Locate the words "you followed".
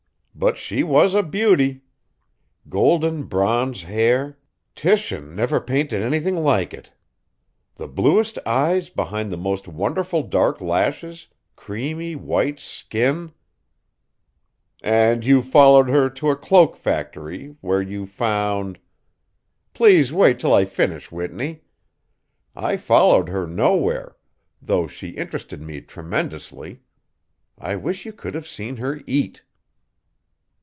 15.23-15.89